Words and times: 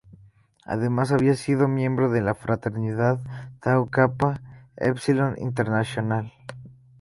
Además, 0.65 1.11
había 1.11 1.35
sido 1.35 1.67
miembro 1.67 2.09
de 2.09 2.21
la 2.21 2.33
Fraternidad 2.33 3.19
Tau 3.61 3.87
Kappa 3.87 4.41
Epsilon 4.75 5.35
International. 5.37 6.33